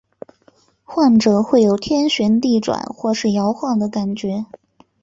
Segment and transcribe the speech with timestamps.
[0.83, 4.47] 患者会有天旋地转或是摇晃的感觉。